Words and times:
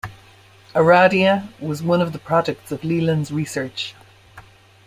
"Aradia" 0.73 1.49
was 1.59 1.83
one 1.83 2.01
of 2.01 2.11
the 2.11 2.17
products 2.17 2.71
of 2.71 2.83
Leland's 2.83 3.31
research. 3.31 3.93